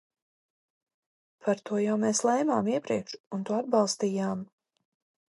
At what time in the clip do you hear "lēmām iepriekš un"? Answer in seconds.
2.31-3.45